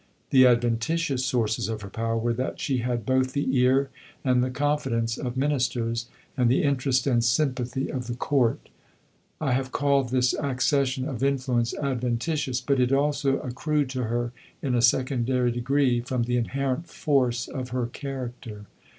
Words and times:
The 0.31 0.47
adventitious 0.47 1.23
sources 1.23 1.69
of 1.69 1.83
her 1.83 1.87
power 1.91 2.17
were 2.17 2.33
that 2.33 2.59
she 2.59 2.79
had 2.79 3.05
both 3.05 3.33
the 3.33 3.55
ear 3.55 3.91
and 4.25 4.43
the 4.43 4.49
confidence 4.49 5.15
of 5.15 5.37
Ministers, 5.37 6.07
and 6.35 6.49
the 6.49 6.63
interest 6.63 7.05
and 7.05 7.23
sympathy 7.23 7.87
of 7.91 8.07
the 8.07 8.15
Court. 8.15 8.69
I 9.39 9.51
have 9.51 9.71
called 9.71 10.09
this 10.09 10.33
accession 10.33 11.07
of 11.07 11.23
influence 11.23 11.75
"adventitious," 11.77 12.61
but 12.61 12.79
it 12.79 12.91
also 12.91 13.41
accrued 13.41 13.91
to 13.91 14.05
her, 14.05 14.31
in 14.59 14.73
a 14.73 14.81
secondary 14.81 15.51
degree, 15.51 16.01
from 16.01 16.23
the 16.23 16.35
inherent 16.37 16.87
force 16.87 17.47
of 17.47 17.69
her 17.69 17.85
character. 17.85 18.65